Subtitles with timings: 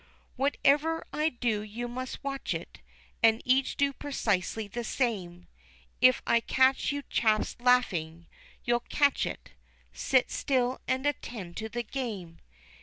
[0.35, 2.79] "Whatever I do you must watch it,
[3.21, 5.47] and each do precisely the same
[6.01, 8.25] If I catch you chaps laughing
[8.63, 9.51] you'll catch it!
[9.93, 12.39] sit still and attend to the game.